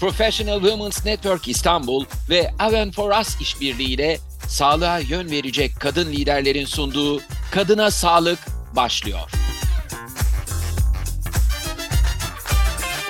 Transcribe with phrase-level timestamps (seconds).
[0.00, 4.18] Professional Women's Network İstanbul ve Aven for Us işbirliğiyle
[4.48, 7.20] sağlığa yön verecek kadın liderlerin sunduğu
[7.52, 8.38] Kadına Sağlık
[8.76, 9.30] başlıyor.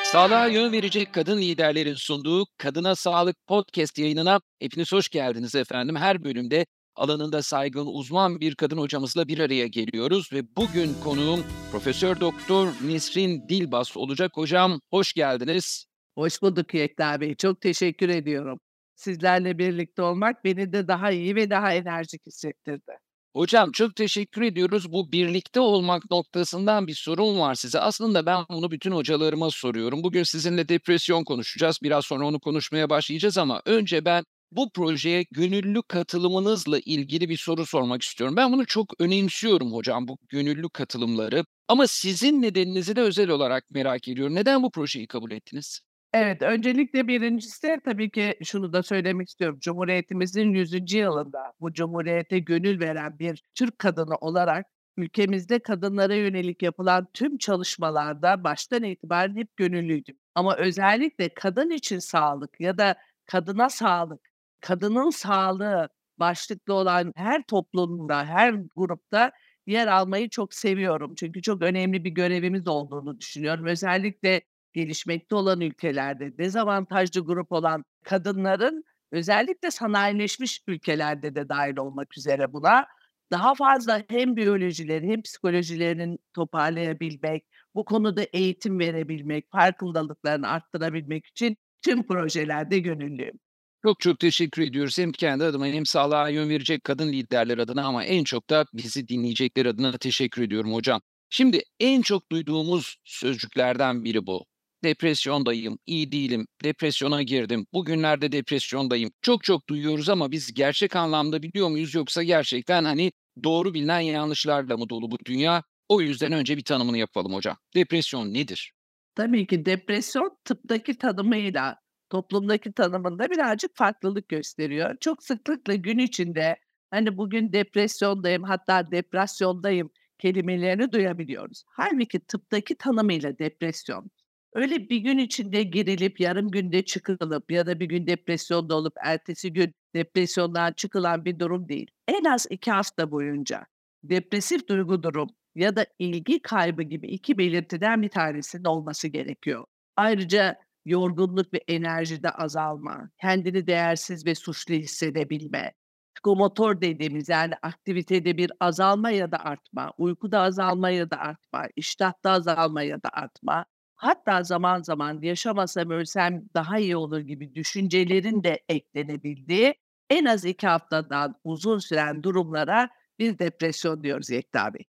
[0.04, 5.96] Sağlığa yön verecek kadın liderlerin sunduğu Kadına Sağlık podcast yayınına hepiniz hoş geldiniz efendim.
[5.96, 6.66] Her bölümde
[6.96, 13.48] alanında saygın uzman bir kadın hocamızla bir araya geliyoruz ve bugün konuğum Profesör Doktor Nesrin
[13.48, 14.30] Dilbas olacak.
[14.34, 15.86] Hocam hoş geldiniz.
[16.16, 17.34] Hoş bulduk Yekta Bey.
[17.34, 18.60] Çok teşekkür ediyorum.
[18.94, 22.98] Sizlerle birlikte olmak beni de daha iyi ve daha enerjik hissettirdi.
[23.36, 24.92] Hocam çok teşekkür ediyoruz.
[24.92, 27.80] Bu birlikte olmak noktasından bir sorun var size.
[27.80, 30.02] Aslında ben bunu bütün hocalarıma soruyorum.
[30.02, 31.78] Bugün sizinle depresyon konuşacağız.
[31.82, 37.66] Biraz sonra onu konuşmaya başlayacağız ama önce ben bu projeye gönüllü katılımınızla ilgili bir soru
[37.66, 38.36] sormak istiyorum.
[38.36, 41.44] Ben bunu çok önemsiyorum hocam bu gönüllü katılımları.
[41.68, 44.34] Ama sizin nedeninizi de özel olarak merak ediyorum.
[44.34, 45.85] Neden bu projeyi kabul ettiniz?
[46.16, 49.58] Evet, öncelikle birincisi tabii ki şunu da söylemek istiyorum.
[49.60, 50.96] Cumhuriyetimizin 100.
[50.98, 58.44] yılında bu cumhuriyete gönül veren bir Türk kadını olarak ülkemizde kadınlara yönelik yapılan tüm çalışmalarda
[58.44, 60.16] baştan itibaren hep gönüllüydüm.
[60.34, 62.96] Ama özellikle kadın için sağlık ya da
[63.26, 64.20] kadına sağlık,
[64.60, 69.32] kadının sağlığı başlıklı olan her toplumda, her grupta
[69.66, 71.14] yer almayı çok seviyorum.
[71.14, 73.66] Çünkü çok önemli bir görevimiz olduğunu düşünüyorum.
[73.66, 74.40] Özellikle
[74.76, 82.86] gelişmekte olan ülkelerde dezavantajlı grup olan kadınların özellikle sanayileşmiş ülkelerde de dahil olmak üzere buna
[83.30, 92.06] daha fazla hem biyolojileri hem psikolojilerini toparlayabilmek, bu konuda eğitim verebilmek, farkındalıklarını arttırabilmek için tüm
[92.06, 93.38] projelerde gönüllüyüm.
[93.82, 98.04] Çok çok teşekkür ediyoruz hem kendi adıma hem sağlığa yön verecek kadın liderler adına ama
[98.04, 101.00] en çok da bizi dinleyecekler adına teşekkür ediyorum hocam.
[101.30, 104.44] Şimdi en çok duyduğumuz sözcüklerden biri bu
[104.86, 109.10] depresyondayım, iyi değilim, depresyona girdim, bugünlerde depresyondayım.
[109.22, 113.12] Çok çok duyuyoruz ama biz gerçek anlamda biliyor muyuz yoksa gerçekten hani
[113.44, 115.62] doğru bilinen yanlışlarla mı dolu bu dünya?
[115.88, 117.56] O yüzden önce bir tanımını yapalım hocam.
[117.74, 118.72] Depresyon nedir?
[119.14, 121.76] Tabii ki depresyon tıptaki tanımıyla
[122.10, 124.96] toplumdaki tanımında birazcık farklılık gösteriyor.
[125.00, 126.56] Çok sıklıkla gün içinde
[126.90, 131.62] hani bugün depresyondayım hatta depresyondayım kelimelerini duyabiliyoruz.
[131.66, 134.10] Halbuki tıptaki tanımıyla depresyon
[134.54, 139.52] Öyle bir gün içinde girilip yarım günde çıkılıp ya da bir gün depresyonda olup ertesi
[139.52, 141.90] gün depresyondan çıkılan bir durum değil.
[142.08, 143.66] En az iki hafta boyunca
[144.04, 149.64] depresif duygu durum ya da ilgi kaybı gibi iki belirtiden bir tanesinin olması gerekiyor.
[149.96, 155.72] Ayrıca yorgunluk ve enerjide azalma, kendini değersiz ve suçlu hissedebilme,
[156.14, 162.30] psikomotor dediğimiz yani aktivitede bir azalma ya da artma, uykuda azalma ya da artma, iştahta
[162.30, 163.64] azalma ya da artma,
[163.96, 169.74] Hatta zaman zaman yaşamasam ölsem daha iyi olur gibi düşüncelerin de eklenebildiği
[170.10, 174.84] en az iki haftadan uzun süren durumlara biz depresyon diyoruz Yekta Bey.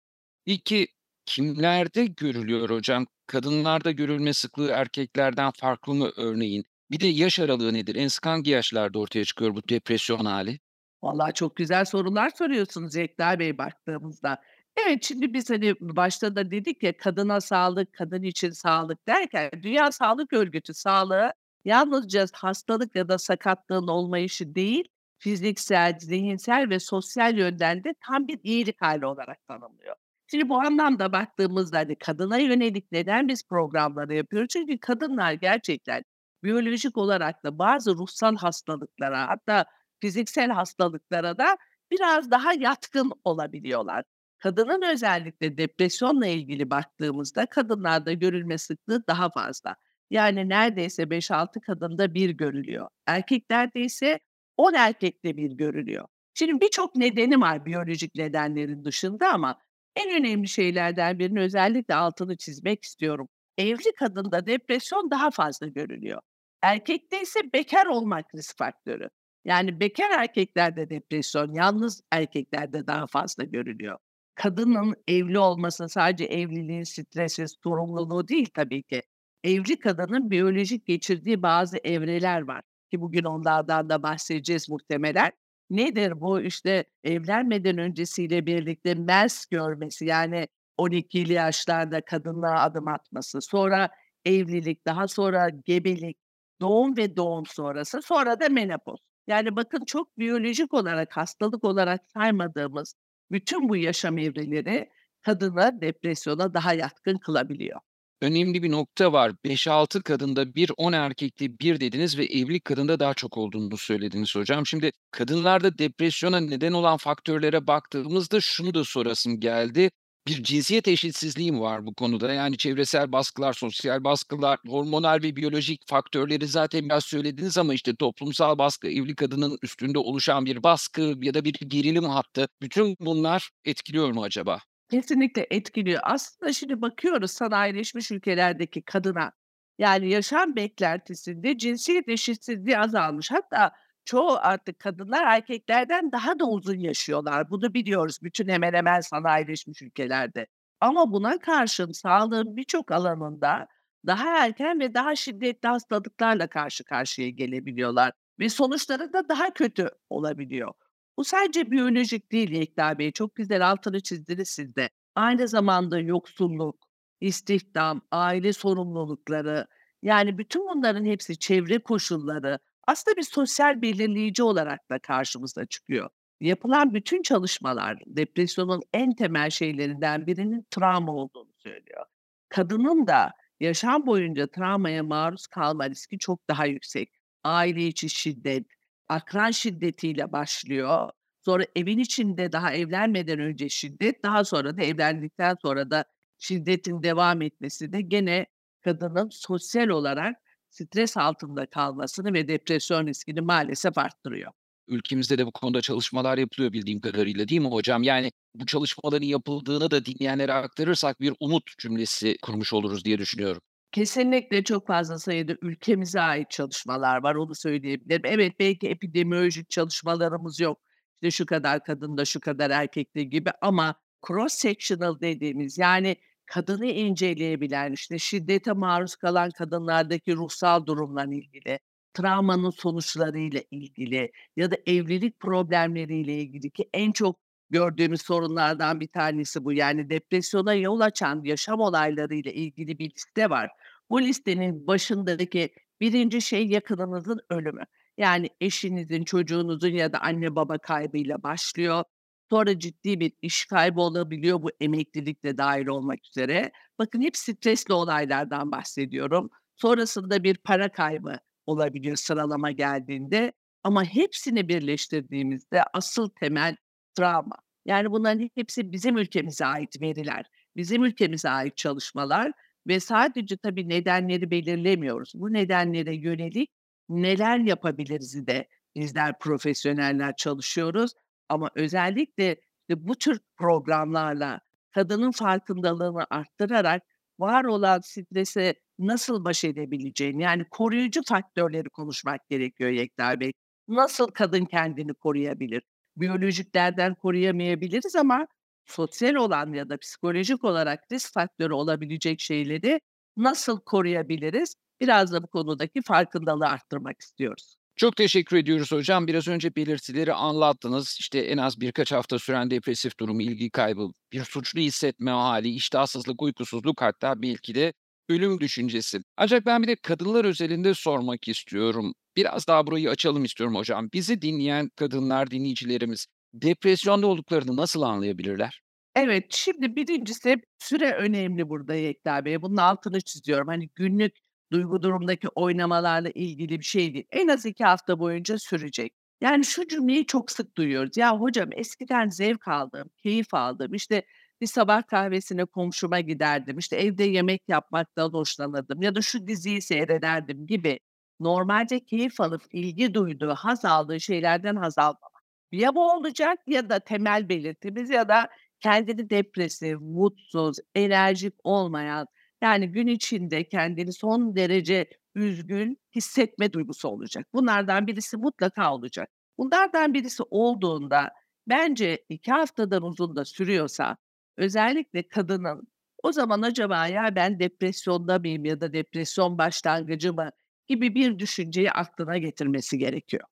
[0.46, 0.86] İki
[1.26, 3.06] kimlerde görülüyor hocam?
[3.26, 6.64] Kadınlarda görülme sıklığı erkeklerden farklı mı örneğin?
[6.90, 7.94] Bir de yaş aralığı nedir?
[7.96, 10.58] En sık hangi yaşlarda ortaya çıkıyor bu depresyon hali?
[11.02, 14.42] Vallahi çok güzel sorular soruyorsunuz Yekta Bey baktığımızda.
[14.76, 19.92] Evet, şimdi biz, hani, başta da dedik ya, kadına sağlık, kadın için sağlık derken Dünya
[19.92, 21.32] Sağlık Örgütü sağlığı
[21.64, 24.84] yalnızca hastalık ya da sakatlığın olmayışı değil,
[25.18, 29.96] fiziksel, zihinsel ve sosyal yönden de tam bir iyilik hâli olarak tanımlıyor.
[30.26, 34.48] Şimdi bu anlamda baktığımızda, hani, kadına yönelik neden biz programları yapıyoruz?
[34.52, 36.02] Çünkü kadınlar gerçekten
[36.44, 39.64] biyolojik olarak da bazı ruhsal hastalıklara hatta
[40.00, 41.56] fiziksel hastalıklara da
[41.90, 44.04] biraz daha yatkın olabiliyorlar.
[44.38, 49.76] Kadının özellikle depresyonla ilgili baktığımızda kadınlarda görülme sıklığı daha fazla.
[50.10, 52.88] Yani neredeyse 5-6 kadında bir görülüyor.
[53.06, 54.18] Erkeklerde ise
[54.56, 56.06] 10 erkekte bir görülüyor.
[56.34, 59.58] Şimdi birçok nedeni var biyolojik nedenlerin dışında ama
[59.96, 63.28] en önemli şeylerden birini özellikle altını çizmek istiyorum.
[63.58, 66.20] Evli kadında depresyon daha fazla görülüyor.
[66.62, 69.08] Erkekte ise bekar olmak risk faktörü.
[69.44, 73.98] Yani bekar erkeklerde depresyon, yalnız erkeklerde daha fazla görülüyor
[74.34, 79.02] kadının evli olması sadece evliliğin stresi, sorumluluğu değil tabii ki.
[79.44, 85.32] Evli kadının biyolojik geçirdiği bazı evreler var ki bugün onlardan da bahsedeceğiz muhtemelen.
[85.70, 86.40] Nedir bu?
[86.40, 90.48] İşte evlenmeden öncesiyle birlikte mens görmesi yani
[90.78, 93.90] 12'li yaşlarda kadınlığa adım atması, sonra
[94.24, 96.18] evlilik, daha sonra gebelik,
[96.60, 99.00] doğum ve doğum sonrası, sonra da menopoz.
[99.26, 102.94] Yani bakın çok biyolojik olarak, hastalık olarak saymadığımız
[103.30, 104.90] bütün bu yaşam evreleri
[105.22, 107.80] kadını depresyona daha yatkın kılabiliyor.
[108.22, 109.32] önemli bir nokta var.
[109.44, 114.66] 5-6 kadında 1, 10 erkekte 1 dediniz ve evli kadında daha çok olduğunu söylediniz hocam.
[114.66, 119.90] Şimdi kadınlarda depresyona neden olan faktörlere baktığımızda şunu da sorasım geldi.
[120.26, 122.32] Bir cinsiyet eşitsizliği mi var bu konuda?
[122.32, 128.58] Yani çevresel baskılar, sosyal baskılar, hormonal ve biyolojik faktörleri zaten biraz söylediniz ama işte toplumsal
[128.58, 132.48] baskı, evli kadının üstünde oluşan bir baskı ya da bir gerilim hattı.
[132.62, 134.58] Bütün bunlar etkiliyor mu acaba?
[134.90, 136.00] Kesinlikle etkiliyor.
[136.04, 139.32] Aslında şimdi bakıyoruz sanayileşmiş ülkelerdeki kadına,
[139.78, 143.30] yani yaşam beklentisinde cinsiyet eşitsizliği azalmış.
[143.30, 143.72] Hatta
[144.04, 147.50] çoğu artık kadınlar erkeklerden daha da uzun yaşıyorlar.
[147.50, 150.46] Bunu biliyoruz bütün hemen hemen sanayileşmiş ülkelerde.
[150.80, 153.66] Ama buna karşın sağlığın birçok alanında
[154.06, 160.72] daha erken ve daha şiddetli hastalıklarla karşı karşıya gelebiliyorlar ve sonuçları da daha kötü olabiliyor.
[161.16, 164.90] Bu sadece biyolojik değil Yekta Bey, çok güzel altını çizdiniz siz de.
[165.14, 166.76] Aynı zamanda yoksulluk,
[167.20, 169.66] istihdam, aile sorumlulukları,
[170.02, 176.10] yani bütün bunların hepsi çevre koşulları aslında bir sosyal belirleyici olarak da karşımıza çıkıyor.
[176.40, 182.04] Yapılan bütün çalışmalar depresyonun en temel şeylerinden birinin travma olduğunu söylüyor.
[182.48, 187.10] Kadının da yaşam boyunca travmaya maruz kalma riski çok daha yüksek.
[187.44, 188.66] Aile içi şiddet,
[189.08, 191.10] akran şiddetiyle başlıyor.
[191.44, 196.04] Sonra evin içinde daha evlenmeden önce şiddet, daha sonra da evlendikten sonra da
[196.38, 198.46] şiddetin devam etmesi de gene
[198.80, 200.36] kadının sosyal olarak
[200.74, 204.52] stres altında kalmasını ve depresyon riskini maalesef arttırıyor.
[204.88, 208.02] Ülkemizde de bu konuda çalışmalar yapılıyor bildiğim kadarıyla değil mi hocam?
[208.02, 213.60] Yani bu çalışmaların yapıldığını da dinleyenlere aktarırsak bir umut cümlesi kurmuş oluruz diye düşünüyorum.
[213.92, 218.22] Kesinlikle çok fazla sayıda ülkemize ait çalışmalar var, onu söyleyebilirim.
[218.24, 220.80] Evet, belki epidemiolojik çalışmalarımız yok.
[221.14, 223.94] İşte şu kadar kadında, şu kadar erkekte gibi ama
[224.28, 231.78] cross sectional dediğimiz yani kadını inceleyebilen, işte şiddete maruz kalan kadınlardaki ruhsal durumla ilgili,
[232.14, 237.36] travmanın sonuçlarıyla ilgili ya da evlilik problemleriyle ilgili ki en çok
[237.70, 239.72] gördüğümüz sorunlardan bir tanesi bu.
[239.72, 243.70] Yani depresyona yol açan yaşam olaylarıyla ilgili bir liste var.
[244.10, 245.70] Bu listenin başındaki
[246.00, 247.82] birinci şey yakınınızın ölümü.
[248.18, 252.04] Yani eşinizin, çocuğunuzun ya da anne baba kaybıyla başlıyor.
[252.50, 256.72] Sonra ciddi bir iş kaybı olabiliyor bu emeklilik de dâhil olmak üzere.
[256.98, 259.50] Bakın hep stresli olaylardan bahsediyorum.
[259.76, 263.52] Sonrasında bir para kaybı olabiliyor sıralama geldiğinde
[263.84, 266.76] ama hepsini birleştirdiğimizde asıl temel
[267.14, 267.56] travma.
[267.86, 272.52] Yani bunların hepsi bizim ülkemize ait veriler, bizim ülkemize ait çalışmalar
[272.86, 275.32] ve sadece tabii nedenleri belirlemiyoruz.
[275.34, 276.70] Bu nedenlere yönelik
[277.08, 281.12] neler yapabiliriz'i de bizler profesyoneller çalışıyoruz
[281.48, 282.56] ama özellikle
[282.88, 284.60] işte bu tür programlarla
[284.94, 287.02] kadının farkındalığını arttırarak
[287.38, 293.52] var olan strese nasıl baş edebileceğini, yani koruyucu faktörleri konuşmak gerekiyor Yekta Bey.
[293.88, 295.82] Nasıl kadın kendini koruyabilir?
[296.16, 298.46] Biyolojiklerden koruyamayabiliriz ama
[298.86, 303.00] sosyal olan ya da psikolojik olarak risk faktörü olabilecek şeyleri
[303.36, 304.74] nasıl koruyabiliriz?
[305.00, 307.76] Biraz da bu konudaki farkındalığı arttırmak istiyoruz.
[307.96, 309.26] Çok teşekkür ediyoruz hocam.
[309.26, 311.16] Biraz önce belirtileri anlattınız.
[311.20, 316.42] İşte en az birkaç hafta süren depresif durumu, ilgi kaybı, bir suçlu hissetme hali, iştahsızlık,
[316.42, 317.92] uykusuzluk hatta belki de
[318.28, 319.20] ölüm düşüncesi.
[319.36, 322.14] Ancak ben bir de kadınlar özelinde sormak istiyorum.
[322.36, 324.08] Biraz daha burayı açalım istiyorum hocam.
[324.12, 328.80] Bizi dinleyen kadınlar, dinleyicilerimiz depresyonda olduklarını nasıl anlayabilirler?
[329.16, 332.62] Evet, şimdi birincisi süre önemli burada Yekta Bey.
[332.62, 333.66] Bunun altını çiziyorum.
[333.68, 334.32] Hani günlük
[334.74, 337.26] duygu durumdaki oynamalarla ilgili bir şey değil.
[337.32, 339.14] En az 2 hafta boyunca sürecek.
[339.42, 341.18] Yani şu cümleyi çok sık duyuyoruz.
[341.18, 344.24] "Ya hocam eskiden zevk aldım, keyif aldım, işte
[344.62, 350.66] bir sabah kahvesine komşuma giderdim, işte evde yemek yapmaktan hoşlanırdım ya da şu diziyi seyrederdim."
[350.68, 351.00] gibi
[351.40, 355.42] normalde keyif alıp ilgi duyduğu, haz aldığı şeylerden haz almamak.
[355.72, 358.48] Ya bu olacak ya da temel belirtimiz ya da
[358.80, 362.26] kendini depresif, mutsuz, enerjik olmayan,
[362.64, 367.46] yani gün içinde kendini son derece üzgün hissetme duygusu olacak.
[367.54, 369.30] Bunlardan birisi mutlaka olacak.
[369.58, 371.32] Bunlardan birisi olduğunda
[371.68, 374.16] bence 2 haftadan uzun da sürüyorsa
[374.56, 375.82] özellikle kadının
[376.22, 380.50] o zaman acaba ya ben depresyonda mıyım ya da depresyon başlangıcı mı
[380.86, 383.44] gibi bir düşünceyi aklına getirmesi gerekiyor.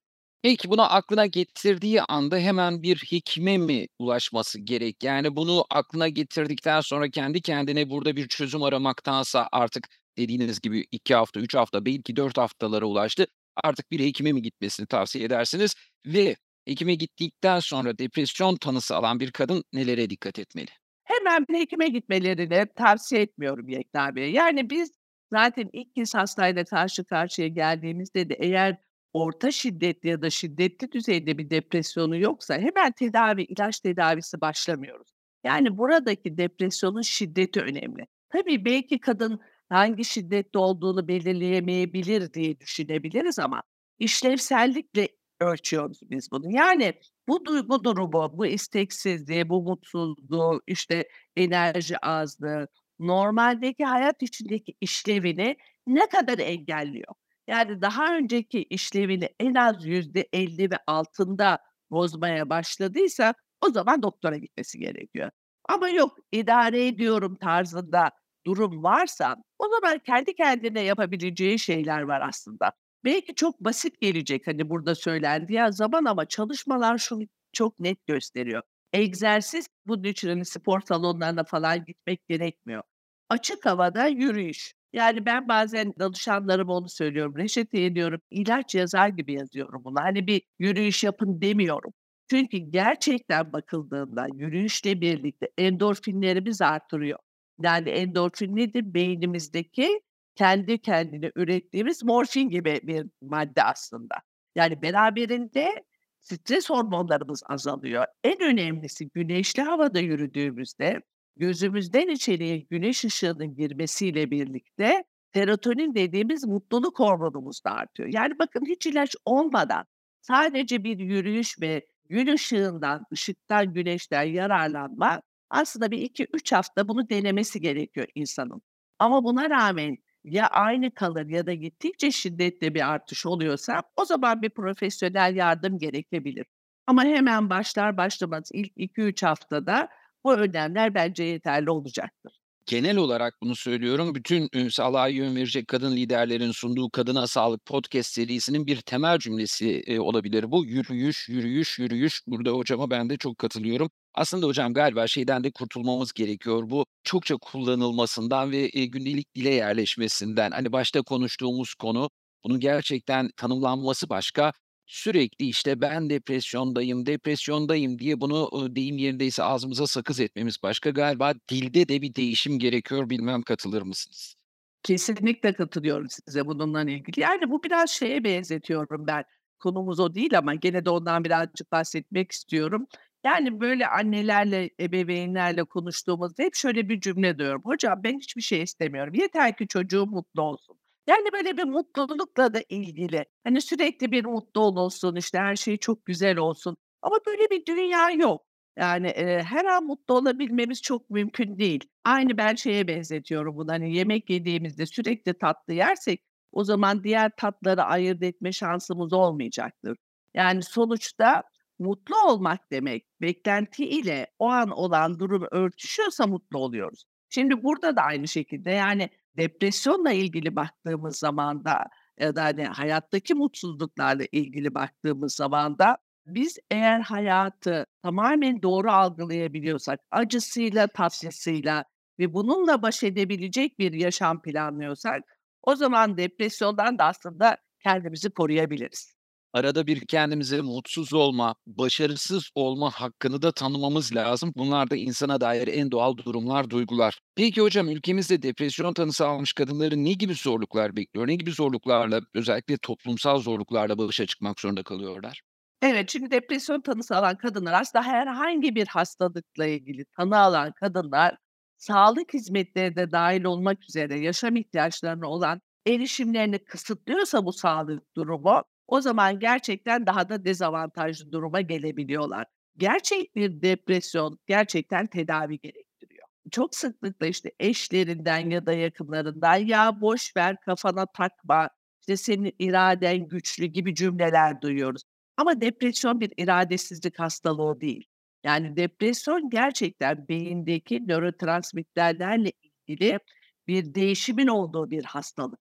[0.43, 5.05] Peki, bunu aklına getirdiği anda hemen bir hikme mi ulaşması gerek?
[5.05, 11.15] Yani bunu aklına getirdikten sonra kendi kendine burada bir çözüm aramaktansa artık dediğiniz gibi 2
[11.15, 13.27] hafta, 3 hafta, belki 4 haftalara ulaştı.
[13.65, 15.75] Artık bir hekime mi gitmesini tavsiye edersiniz?
[16.07, 20.71] Ve hekime gittikten sonra depresyon tanısı alan bir kadın nelere dikkat etmeli?
[21.05, 24.33] hemen bir hekime gitmelerini tavsiye etmiyorum Yekta Bey.
[24.33, 24.93] Yani biz
[25.33, 28.77] zaten ilk kez hastayla karşı karşıya geldiğimizde de eğer
[29.13, 35.09] orta şiddetli ya da şiddetli düzeyde bir depresyonu yoksa hemen tedavi, ilaç tedavisi başlamıyoruz.
[35.45, 38.07] Yani buradaki depresyonun şiddeti önemli.
[38.29, 43.63] Tabii belki kadın hangi şiddette olduğunu belirleyemeyebilir diye düşünebiliriz ama
[43.99, 45.09] işlevsellikle
[45.41, 46.57] ölçüyoruz biz bunu.
[46.57, 46.95] Yani
[47.29, 56.09] bu duygu durumu, bu isteksizliği, bu mutsuzluğu, işte enerji azlığı, normaldeki hayat içindeki işlevini ne
[56.09, 57.15] kadar engelliyor?
[57.49, 61.59] Yani daha önceki işlevini en az %50 ve altında
[61.91, 65.31] bozmaya başladıysa o zaman doktora gitmesi gerekiyor.
[65.69, 68.11] Ama yok idare ediyorum tarzında
[68.47, 72.73] durum varsa o zaman kendi kendine yapabileceği şeyler var aslında.
[73.05, 77.23] Belki çok basit gelecek hani burada söylendiği zaman ama çalışmalar şunu
[77.53, 78.63] çok net gösteriyor.
[78.93, 82.83] Egzersiz bunun için hani spor salonlarına falan gitmek gerekmiyor.
[83.29, 84.75] Açık havada yürüyüş.
[84.93, 87.37] Yani ben bazen danışanlarıma onu söylüyorum.
[87.37, 88.21] Reçete ediyorum.
[88.31, 90.01] ilaç yazar gibi yazıyorum bunu.
[90.01, 91.93] Hani bir yürüyüş yapın demiyorum.
[92.31, 97.19] Çünkü gerçekten bakıldığında yürüyüşle birlikte endorfinlerimiz artırıyor.
[97.63, 98.95] Yani endorfin nedir?
[98.95, 100.01] Beynimizdeki
[100.35, 104.15] kendi kendine ürettiğimiz morfin gibi bir madde aslında.
[104.55, 105.85] Yani beraberinde
[106.21, 108.05] stres hormonlarımız azalıyor.
[108.25, 111.01] En önemlisi güneşli havada yürüdüğümüzde
[111.37, 118.09] gözümüzden içeriye güneş ışığının girmesiyle birlikte serotonin dediğimiz mutluluk hormonumuz da artıyor.
[118.13, 119.85] Yani bakın hiç ilaç olmadan
[120.21, 127.09] sadece bir yürüyüş ve gün ışığından, ışıktan, güneşten yararlanma aslında bir iki üç hafta bunu
[127.09, 128.63] denemesi gerekiyor insanın.
[128.99, 134.43] Ama buna rağmen ya aynı kalır ya da gittikçe şiddetli bir artış oluyorsa o zaman
[134.43, 136.47] bir profesyonel yardım gerekebilir.
[136.87, 139.89] Ama hemen başlar başlamaz ilk 2-3 haftada
[140.25, 142.33] bu önlemler bence yeterli olacaktır.
[142.67, 144.15] Genel olarak bunu söylüyorum.
[144.15, 150.51] Bütün sağlığa yön verecek kadın liderlerin sunduğu Kadına Sağlık podcast serisinin bir temel cümlesi olabilir
[150.51, 150.65] bu.
[150.65, 152.23] Yürüyüş, yürüyüş, yürüyüş.
[152.27, 153.91] Burada hocama ben de çok katılıyorum.
[154.15, 156.71] Aslında hocam galiba şeyden de kurtulmamız gerekiyor.
[156.71, 160.51] Bu çokça kullanılmasından ve gündelik dile yerleşmesinden.
[160.51, 162.11] Hani başta konuştuğumuz konu
[162.45, 164.53] bunun gerçekten tanımlanması başka.
[164.87, 170.91] Sürekli işte ben depresyondayım, depresyondayım diye bunu deyim yerindeyse ağzımıza sakız etmemiz başka.
[170.91, 173.11] Galiba dilde de bir değişim gerekiyor.
[173.11, 174.35] Bilmem katılır mısınız?
[174.83, 177.21] Kesinlikle katılıyorum size bununla ilgili.
[177.21, 179.25] Yani bu biraz şeye benzetiyorum ben.
[179.59, 182.87] Konumuz o değil ama gene de ondan birazcık bahsetmek istiyorum.
[183.25, 187.63] Yani böyle annelerle, ebeveynlerle konuştuğumuzda hep şöyle bir cümle diyorum.
[187.65, 189.15] Hocam ben hiçbir şey istemiyorum.
[189.15, 190.77] Yeter ki çocuğum mutlu olsun.
[191.07, 196.07] Yani, böyle, bir mutlulukla da ilgili, hani, sürekli bir mutlu olunsun, işte, her şey çok
[196.07, 198.43] güzel olsun ama böyle bir dünya yok.
[198.79, 201.85] Yani, eee, her an mutlu olabilmemiz çok mümkün değil.
[202.05, 206.21] Aynı ben şeye benzetiyorum bunu, hani, yemek yediğimizde sürekli tatlı yersek
[206.53, 209.97] o zaman diğer tatları ayırt etme şansımız olmayacaktır.
[210.35, 211.43] Yani, sonuçta
[211.79, 217.05] mutlu olmak demek, beklenti ile o an olan durum örtüşüyorsa mutlu oluyoruz.
[217.31, 221.85] Şimdi burada da aynı şekilde, yani, Depresyonla ilgili baktığımız zaman da
[222.21, 230.01] ya da, hani, hayattaki mutsuzluklarla ilgili baktığımız zaman da biz eğer hayatı tamamen doğru algılayabiliyorsak,
[230.11, 231.85] acısıyla, tatlısıyla
[232.19, 235.23] ve bununla baş edebilecek bir yaşam planlıyorsak
[235.63, 239.22] o zaman depresyondan da aslında kendimizi koruyabiliriz.
[239.53, 244.53] Arada bir kendimize mutsuz olma, başarısız olma hakkını da tanımamız lazım.
[244.57, 247.19] Bunlar da insana dair en doğal durumlar, duygular.
[247.37, 251.27] Peki hocam ülkemizde depresyon tanısı almış kadınları ne gibi zorluklar bekliyor?
[251.27, 255.43] Ne gibi zorluklarla, özellikle toplumsal zorluklarla başa çıkmak zorunda kalıyorlar?
[255.83, 261.37] Evet, şimdi depresyon tanısı alan kadınlar aslında herhangi bir hastalıkla ilgili tanı alan kadınlar
[261.77, 269.01] sağlık hizmetleri de dâhil olmak üzere yaşam ihtiyaçlarına olan erişimlerini kısıtlıyorsa bu sağlık durumu o
[269.01, 272.47] zaman gerçekten daha da dezavantajlı duruma gelebiliyorlar.
[272.77, 276.27] Gerçek bir depresyon gerçekten tedavi gerektiriyor.
[276.51, 281.69] Çok sıklıkla işte eşlerinden ya da yakınlarından "Ya boş ver, kafana takma,
[282.01, 285.03] işte senin iraden güçlü." gibi cümleler duyuyoruz.
[285.37, 288.05] Ama depresyon bir iradesizlik hastalığı değil.
[288.45, 292.53] Yani depresyon gerçekten beyindeki nörotransmitterlerle
[292.89, 293.19] ilgili
[293.67, 295.59] bir değişimin olduğu bir hastalık.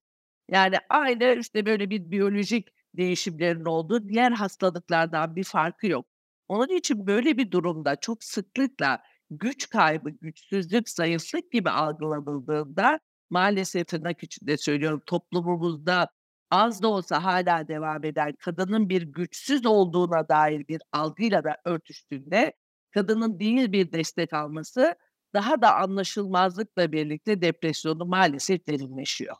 [0.52, 6.06] Yani aynı işte böyle bir biyolojik değişimlerin olduğu diğer hastalıklardan bir farkı yok.
[6.48, 14.24] Onun için böyle bir durumda çok sıklıkla güç kaybı, güçsüzlük, zayıflık gibi algılanıldığında maalesef tırnak
[14.24, 16.08] içinde söylüyorum toplumumuzda
[16.52, 22.54] az da olsa hala devam eden kadının bir güçsüz olduğuna dair bir algıyla da örtüştüğünde
[22.92, 24.96] kadının değil bir destek alması
[25.34, 29.36] daha da anlaşılmazlıkla birlikte depresyonu maalesef derinleşiyor.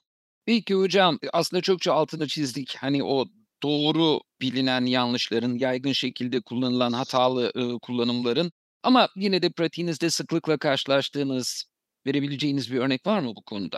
[0.46, 2.76] Peki hocam, aslında çokça altını çizdik.
[2.80, 3.26] Hani o
[3.64, 8.52] doğru bilinen yanlışların, yaygın şekilde kullanılan hatalı, ııı, kullanımların
[8.84, 11.66] ama yine de pratiğinizde sıklıkla karşılaştığınız,
[12.08, 13.78] verebileceğiniz bir örnek var mı bu konuda?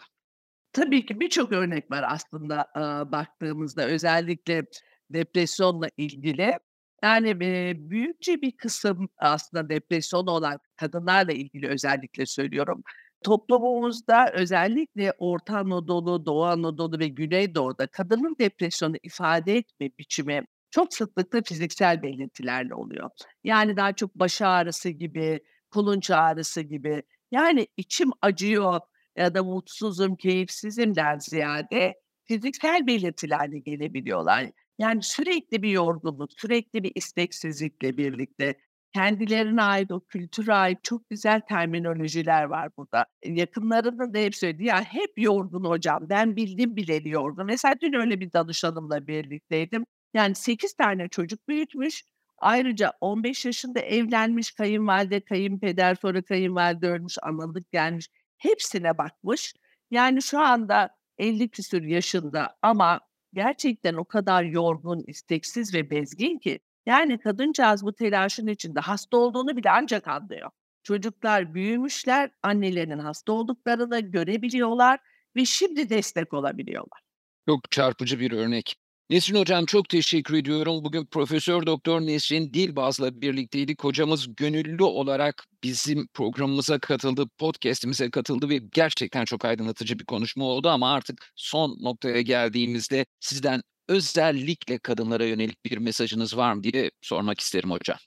[0.73, 4.63] Tabii ki birçok örnek var aslında, aaa, baktığımızda özellikle
[5.09, 6.57] depresyonla ilgili.
[7.03, 12.83] Yani, eee, büyükçe bir kısım aslında depresyonu olan kadınlarla ilgili özellikle söylüyorum.
[13.23, 21.41] Toplumumuzda özellikle Orta Anadolu, Doğu Anadolu ve Güneydoğu'da kadının depresyonu ifade etme biçimi çok sıklıkla
[21.41, 23.09] fiziksel belirtilerle oluyor.
[23.43, 25.39] Yani daha çok baş ağrısı gibi,
[25.71, 28.79] kulunç ağrısı gibi, yani içim acıyor
[29.17, 34.51] ya da mutsuzum, keyifsizimden ziyade fiziksel belirtilerle gelebiliyorlar.
[34.79, 38.55] Yani sürekli bir yorgunluk, sürekli bir isteksizlikle birlikte
[38.93, 43.05] kendilerine ait, o kültüre ait çok güzel terminolojiler var burada.
[43.23, 47.93] Eee, yakınlarının da hep söylediği, "Ya, hep yorgun hocam, ben bildim bileli yorgun." Mesela dün
[47.93, 49.85] öyle bir danışanımla birlikteydim.
[50.13, 52.03] Yani 8 tane çocuk büyütmüş.
[52.37, 58.07] Ayrıca 15 yaşında evlenmiş, kayınvalide, kayınpeder, sonra kayınvalide ölmüş, analık gelmiş.
[58.37, 59.53] Hepsine bakmış.
[59.91, 62.99] Yani şu anda 50 küsur yaşında ama
[63.33, 69.57] gerçekten o kadar yorgun, isteksiz ve bezgin ki yani kadıncağız bu telaşın içinde hasta olduğunu
[69.57, 70.49] bile ancak anlıyor.
[70.83, 74.99] Çocuklar büyümüşler, annelerinin hasta olduklarını görebiliyorlar
[75.35, 77.01] ve şimdi destek olabiliyorlar.
[77.47, 78.75] Çok çarpıcı bir örnek.
[79.09, 80.83] Nesrin hocam çok teşekkür ediyorum.
[80.83, 83.83] Bugün Profesör Doktor Nesrin Dilbaz'la birlikteydik.
[83.83, 90.69] Hocamız gönüllü olarak bizim programımıza katıldı, podcast'imize katıldı ve gerçekten çok aydınlatıcı bir konuşma oldu
[90.69, 97.39] ama artık son noktaya geldiğimizde sizden özellikle kadınlara yönelik bir mesajınız var mı diye sormak
[97.39, 97.97] isterim hocam.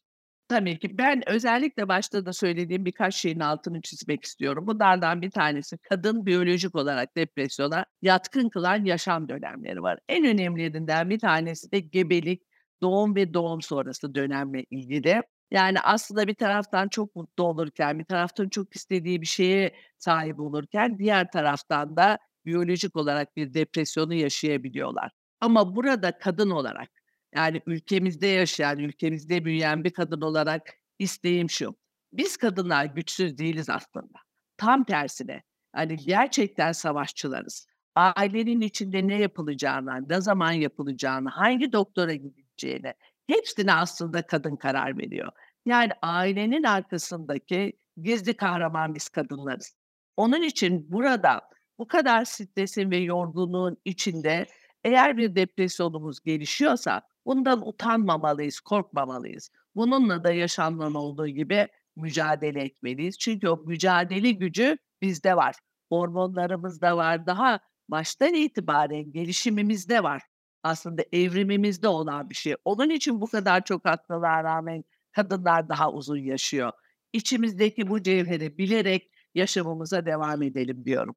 [0.49, 0.99] Tabii ki.
[0.99, 4.67] Ben özellikle başta da söylediğim birkaç şeyin altını çizmek istiyorum.
[4.67, 9.99] Bunlardan bir tanesi kadın biyolojik olarak depresyona yatkın kılan yaşam dönemleri var.
[10.09, 12.43] En önemlilerinden bir tanesi de gebelik,
[12.83, 15.23] doğum ve doğum sonrası dönemle ilgili.
[15.51, 20.99] Yani aslında bir taraftan çok mutlu olurken, bir taraftan çok istediği bir şeye sahip olurken
[20.99, 25.11] diğer taraftan da biyolojik olarak bir depresyonu yaşayabiliyorlar.
[25.41, 26.91] Ama burada kadın olarak,
[27.35, 30.63] yani ülkemizde yaşayan, ülkemizde büyüyen bir kadın olarak
[30.99, 31.77] isteğim şu:
[32.13, 34.19] Biz kadınlar güçsüz değiliz aslında.
[34.57, 37.67] Tam tersine, hani, gerçekten savaşçılarız.
[37.95, 42.95] Ailenin içinde ne yapılacağına, ne zaman yapılacağına, hangi doktora gidileceğine
[43.27, 45.33] hepsine aslında kadın karar veriyor.
[45.67, 47.73] Yani ailenin arkasındaki
[48.03, 49.77] gizli kahraman biz kadınlarız.
[50.17, 51.41] Onun için burada
[51.79, 54.47] bu kadar stresin ve yorgunluğun içinde
[54.87, 59.51] eğer bir depresyonumuz gelişiyorsa bundan utanmamalıyız, korkmamalıyız.
[59.75, 63.19] Bununla da yaşamdan olduğu gibi mücadele etmeliyiz.
[63.19, 65.55] Çünkü o mücadele gücü bizde var.
[65.89, 67.27] Hormonlarımızda var.
[67.27, 70.23] Daha baştan itibaren gelişimimizde var.
[70.63, 72.55] Aslında evrimimizde olan bir şey.
[72.65, 76.73] Onun için bu kadar çok hastalığa rağmen kadınlar daha uzun yaşıyor.
[77.13, 81.15] İçimizdeki bu cevheri bilerek yaşamımıza devam edelim diyorum.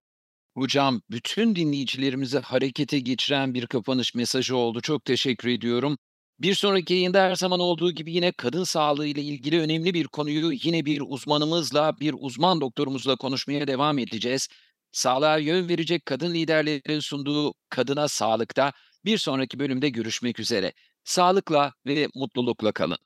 [0.55, 4.81] Hocam, bütün dinleyicilerimizi harekete geçiren bir kapanış mesajı oldu.
[4.81, 5.97] Çok teşekkür ediyorum.
[6.39, 10.51] Bir sonraki yayında her zaman olduğu gibi yine kadın sağlığı ile ilgili önemli bir konuyu
[10.63, 14.47] yine bir uzmanımızla, bir uzman doktorumuzla konuşmaya devam edeceğiz.
[14.91, 18.71] Sağlığa yön verecek kadın liderlerin sunduğu Kadına Sağlık'ta
[19.05, 20.73] bir sonraki bölümde görüşmek üzere.
[21.03, 22.97] Sağlıkla ve mutlulukla kalın.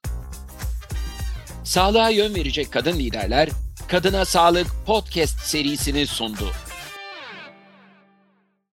[1.64, 3.50] Sağlığa yön verecek kadın liderler,
[3.88, 6.50] Kadına Sağlık podcast serisini sundu.